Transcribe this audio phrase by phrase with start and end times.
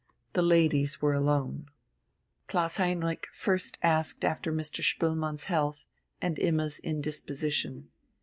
[0.33, 1.67] The ladies were alone.
[2.47, 4.81] Klaus Heinrich first asked after Mr.
[4.83, 5.85] Spoelmann's health
[6.19, 7.87] and Imma's indisposition.